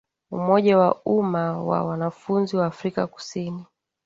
[0.37, 3.61] Umoja wa Umma wa Wanafunzi wa Afrika Kusini